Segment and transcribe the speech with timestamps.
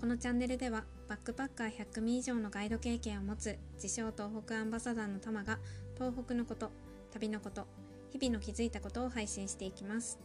[0.00, 5.58] このチャンネルではバックパッカー100組以上のガイド経験を持つ自称東北アンバサダーのタマが
[5.94, 6.70] 東北のこと
[7.12, 7.66] 旅のこと
[8.10, 10.18] 日々の気づいたことを配信していきます。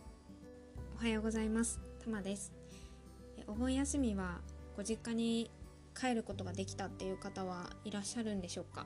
[0.97, 1.79] おはようございます。
[2.03, 2.51] タマです。
[3.47, 4.41] お盆休みは
[4.75, 5.49] ご実家に
[5.97, 8.85] 帰ることができたっていう方はいらっしゃるんでしょうか、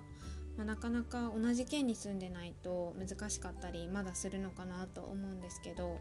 [0.56, 6.00] まあ、なかなか同じ県に住んでないと難しかったりまだするのかなと思うんですけど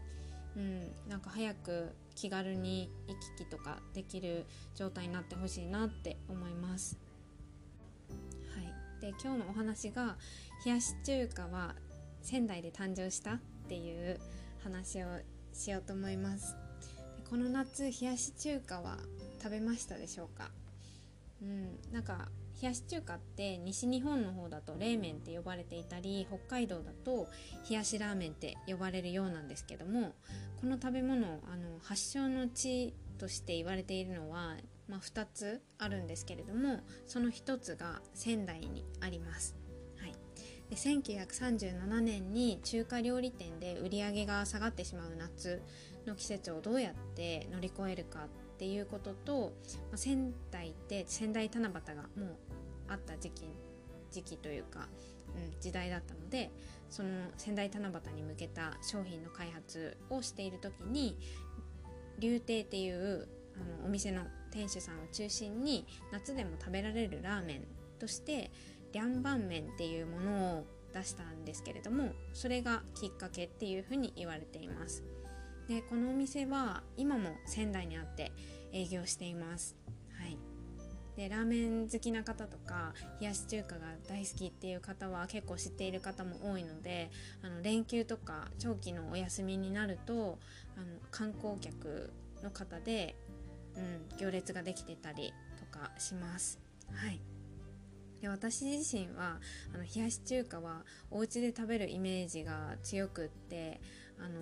[0.55, 6.97] うん、なんか早く気軽に行き来とかできる状態になってほしいなって思います。
[8.55, 10.17] はい、で今日のお話が
[10.65, 11.75] 冷やし中華は
[12.21, 14.19] 仙台で誕生したっていう
[14.63, 15.07] 話を
[15.51, 16.55] しようと思います。
[17.29, 18.97] この夏冷やし中華は
[19.43, 20.51] 食べましたでしょうか？
[21.41, 22.29] うん、なんか
[22.61, 27.27] 冷やし中華って西日本の方だと冷麺って呼ばれていたり北海道だと
[27.69, 30.13] 冷やしラーメンって呼ばれるようなんですけども
[30.61, 34.55] この食べ物あの発祥の地として言われているのは、
[34.87, 39.55] まあ、2つあるんですけれどもその1つが仙台にあります。
[39.97, 40.13] はい、
[40.69, 45.61] で1937年に中華料理店で売り上げが下がってしまう夏
[46.05, 49.53] の季節をどうやって乗り越えるかっっていうことと、
[49.91, 52.35] まあ、仙台って仙台七夕がもう
[52.87, 53.43] あった時期
[54.11, 54.87] 時期というか、
[55.35, 56.49] うん、時代だったので
[56.89, 61.17] その仙台七夕に向けた商品の開発をしている時に
[62.19, 67.67] 竜亭っていうあのお店の店主さんを中心に夏でも食べられるラーメン
[67.99, 68.51] として
[68.93, 75.03] リャンバン麺っていうものを出したんですけれどもそれがきっかけっていうふうに言われています。
[75.67, 78.31] でこのお店は今も仙台にあって
[78.71, 79.75] 営業しています。
[80.19, 80.37] はい、
[81.15, 87.09] でラーメン好きな方とか冷やし中華が大好きっていう方は結構知っている方も多いので
[87.41, 90.37] あの連休とか長期のお休みになると
[90.77, 92.11] あの観光客
[92.43, 93.15] の方で、
[93.75, 93.79] う
[94.15, 96.59] ん、行列ができてたりとかします。
[96.91, 97.19] はい
[98.21, 99.39] で私自身は
[99.73, 103.81] あの冷やし中華はお家で食べるイメージが強くって
[104.17, 104.39] あの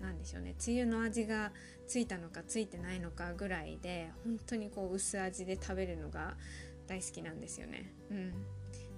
[0.00, 1.52] 何でしょうねつゆの味が
[1.86, 6.34] ついたのかついてないのかぐらいで本当にこう薄味で食べるのが
[6.86, 7.92] 大好きなんですよね。
[8.10, 8.32] うん、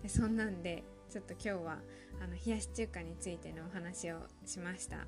[0.03, 1.79] でそんなんでちょっと今日は
[2.21, 5.06] あの冷やし中華についてのお話をしました。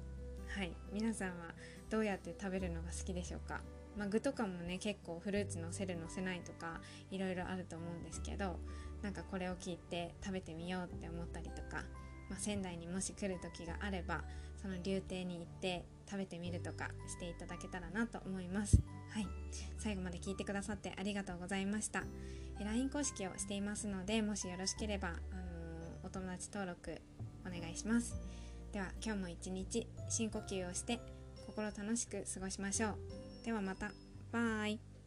[0.48, 1.54] はい皆さんは
[1.90, 3.60] どうやって食べるのが好きでしょうか？
[3.96, 8.60] まあ、具とかもね結構フルーツのせるのせないとかいろいろあると思うんですけど
[9.02, 11.82] なんかこれを聞いて食べてみようって思ったりとか
[12.30, 14.22] まあ、仙台にもし来る時があれば
[14.60, 18.80] その竜亭に行って食べてみるとかしていただけたらなと思います。
[19.10, 19.26] はい。
[19.78, 22.02] 最後まで聞いてくださってありがとうございました。
[22.58, 27.00] LINE 公式をしていますのでもしよろしければ、あのー、お友達登録
[27.46, 28.16] お願いします。
[28.72, 31.00] では今日も一日深呼吸をして
[31.46, 32.96] 心楽しく過ごしましょう。
[33.44, 33.92] ではまた。
[34.32, 34.97] バイ。